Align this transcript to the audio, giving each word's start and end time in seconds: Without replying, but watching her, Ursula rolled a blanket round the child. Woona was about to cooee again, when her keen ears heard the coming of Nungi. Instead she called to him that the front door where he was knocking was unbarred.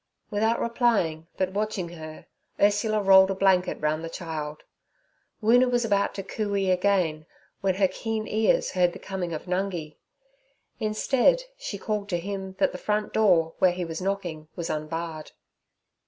Without 0.31 0.59
replying, 0.59 1.27
but 1.37 1.53
watching 1.53 1.89
her, 1.89 2.25
Ursula 2.59 3.03
rolled 3.03 3.29
a 3.29 3.35
blanket 3.35 3.79
round 3.79 4.03
the 4.03 4.09
child. 4.09 4.63
Woona 5.43 5.69
was 5.69 5.85
about 5.85 6.15
to 6.15 6.23
cooee 6.23 6.71
again, 6.71 7.27
when 7.59 7.75
her 7.75 7.87
keen 7.87 8.27
ears 8.27 8.71
heard 8.71 8.93
the 8.93 8.97
coming 8.97 9.31
of 9.31 9.43
Nungi. 9.45 9.97
Instead 10.79 11.43
she 11.55 11.77
called 11.77 12.09
to 12.09 12.17
him 12.19 12.55
that 12.57 12.71
the 12.71 12.79
front 12.79 13.13
door 13.13 13.53
where 13.59 13.73
he 13.73 13.85
was 13.85 14.01
knocking 14.01 14.47
was 14.55 14.71
unbarred. 14.71 15.33